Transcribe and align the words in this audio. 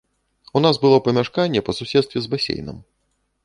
У 0.59 0.61
нас 0.65 0.79
было 0.85 0.97
памяшканне 1.07 1.63
па 1.67 1.77
суседстве 1.83 2.19
з 2.25 2.35
басейнам. 2.35 2.85